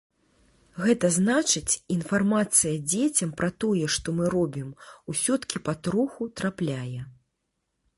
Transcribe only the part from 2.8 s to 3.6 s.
дзецям пра